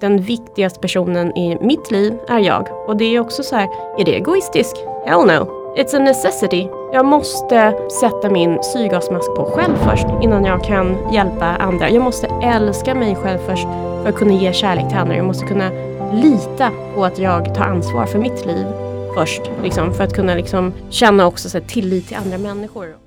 den 0.00 0.20
viktigaste 0.20 0.80
personen 0.80 1.36
i 1.36 1.58
mitt 1.60 1.90
liv 1.90 2.14
är 2.28 2.38
jag. 2.38 2.68
Och 2.86 2.96
det 2.96 3.04
är 3.04 3.20
också 3.20 3.42
så 3.42 3.56
här, 3.56 3.68
är 3.98 4.04
det 4.04 4.16
egoistiskt? 4.16 4.76
Hell 5.06 5.26
no. 5.26 5.66
It's 5.76 5.96
a 5.96 5.98
necessity. 5.98 6.68
Jag 6.92 7.04
måste 7.04 7.78
sätta 8.00 8.30
min 8.30 8.62
syrgasmask 8.62 9.34
på 9.36 9.44
själv 9.44 9.76
först 9.76 10.06
innan 10.22 10.44
jag 10.44 10.64
kan 10.64 11.12
hjälpa 11.12 11.44
andra. 11.44 11.90
Jag 11.90 12.02
måste 12.02 12.26
älska 12.42 12.94
mig 12.94 13.14
själv 13.14 13.38
först 13.38 13.66
för 14.02 14.08
att 14.08 14.16
kunna 14.16 14.32
ge 14.32 14.52
kärlek 14.52 14.88
till 14.88 14.98
andra. 14.98 15.16
Jag 15.16 15.26
måste 15.26 15.46
kunna 15.46 15.70
lita 16.12 16.70
på 16.94 17.04
att 17.04 17.18
jag 17.18 17.54
tar 17.54 17.64
ansvar 17.64 18.06
för 18.06 18.18
mitt 18.18 18.46
liv 18.46 18.66
först. 19.14 19.42
Liksom, 19.62 19.94
för 19.94 20.04
att 20.04 20.14
kunna 20.14 20.34
liksom, 20.34 20.72
känna 20.90 21.26
också 21.26 21.48
så 21.48 21.58
här, 21.58 21.66
tillit 21.66 22.08
till 22.08 22.16
andra 22.16 22.38
människor. 22.38 23.05